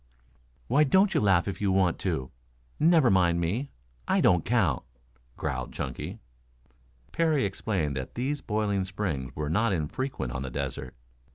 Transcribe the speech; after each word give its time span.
"Why 0.65 0.83
don't 0.83 1.13
you 1.13 1.21
laugh 1.21 1.47
if 1.47 1.61
you 1.61 1.71
want 1.71 1.99
to? 1.99 2.31
Never 2.79 3.11
mind 3.11 3.39
me. 3.39 3.69
I 4.07 4.19
don't 4.19 4.43
count," 4.43 4.81
growled 5.37 5.73
Chunky. 5.73 6.17
Parry 7.11 7.45
explained 7.45 7.95
that 7.97 8.15
these 8.15 8.41
boiling 8.41 8.83
springs 8.83 9.35
were 9.35 9.47
not 9.47 9.73
infrequent 9.73 10.31
on 10.31 10.41
the 10.41 10.49
desert. 10.49 10.95